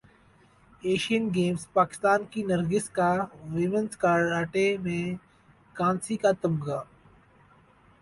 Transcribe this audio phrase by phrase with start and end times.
[0.83, 3.11] Asian Games Pakistan کی نرگس کا
[3.53, 5.05] women's karate میں
[5.75, 6.79] کانسی کا تمغہ